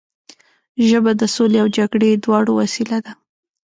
[0.87, 3.11] ژبه د سولې او جګړې دواړو وسیله ده